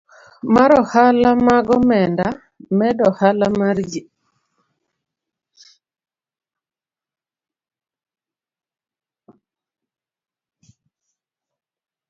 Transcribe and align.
mar 0.53 0.71
ohala 0.81 1.29
mag 1.47 1.65
omenda, 1.77 2.27
medo 2.77 3.03
ohala 3.09 3.47
mar 3.59 3.77
ji, 3.89 4.01